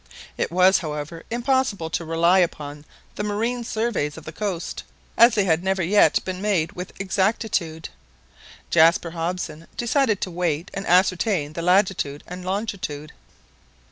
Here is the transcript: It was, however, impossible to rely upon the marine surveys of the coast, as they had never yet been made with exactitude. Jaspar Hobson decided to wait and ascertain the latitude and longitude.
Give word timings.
It 0.35 0.51
was, 0.51 0.79
however, 0.79 1.21
impossible 1.29 1.91
to 1.91 2.03
rely 2.03 2.39
upon 2.39 2.85
the 3.13 3.23
marine 3.23 3.63
surveys 3.63 4.17
of 4.17 4.25
the 4.25 4.31
coast, 4.31 4.83
as 5.15 5.35
they 5.35 5.43
had 5.43 5.63
never 5.63 5.83
yet 5.83 6.25
been 6.25 6.41
made 6.41 6.71
with 6.71 6.91
exactitude. 6.99 7.89
Jaspar 8.71 9.11
Hobson 9.11 9.67
decided 9.77 10.19
to 10.21 10.31
wait 10.31 10.71
and 10.73 10.87
ascertain 10.87 11.53
the 11.53 11.61
latitude 11.61 12.23
and 12.25 12.43
longitude. 12.43 13.13